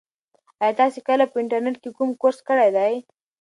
ایا 0.63 0.77
تاسي 0.79 0.99
کله 1.07 1.23
په 1.31 1.35
انټرنيټ 1.41 1.75
کې 1.83 1.89
کوم 1.97 2.09
کورس 2.21 2.39
کړی 2.47 2.69
دی؟ 2.75 2.93